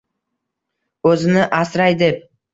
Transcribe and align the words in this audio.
O’zini 1.11 1.45
asray 1.61 1.95
deb 2.03 2.19